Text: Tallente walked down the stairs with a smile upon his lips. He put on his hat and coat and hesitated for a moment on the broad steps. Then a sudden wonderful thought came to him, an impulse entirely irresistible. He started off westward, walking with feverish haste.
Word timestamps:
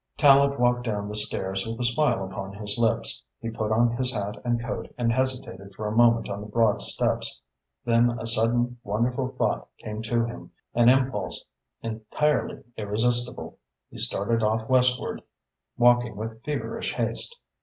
Tallente 0.17 0.57
walked 0.57 0.83
down 0.85 1.07
the 1.07 1.15
stairs 1.15 1.67
with 1.67 1.79
a 1.79 1.83
smile 1.83 2.25
upon 2.25 2.53
his 2.53 2.75
lips. 2.79 3.21
He 3.39 3.51
put 3.51 3.71
on 3.71 3.97
his 3.97 4.11
hat 4.11 4.41
and 4.43 4.59
coat 4.59 4.91
and 4.97 5.13
hesitated 5.13 5.75
for 5.75 5.85
a 5.85 5.95
moment 5.95 6.27
on 6.27 6.41
the 6.41 6.47
broad 6.47 6.81
steps. 6.81 7.39
Then 7.85 8.17
a 8.19 8.25
sudden 8.25 8.79
wonderful 8.83 9.27
thought 9.27 9.67
came 9.77 10.01
to 10.01 10.25
him, 10.25 10.49
an 10.73 10.89
impulse 10.89 11.45
entirely 11.83 12.63
irresistible. 12.77 13.59
He 13.91 13.99
started 13.99 14.41
off 14.41 14.67
westward, 14.67 15.21
walking 15.77 16.15
with 16.15 16.43
feverish 16.43 16.95
haste. 16.95 17.39